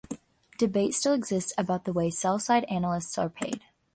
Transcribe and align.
Debate 0.57 0.95
still 0.95 1.13
exists 1.13 1.53
about 1.59 1.85
the 1.85 1.93
way 1.93 2.09
sell-side 2.09 2.63
analysts 2.63 3.19
are 3.19 3.29
paid. 3.29 3.61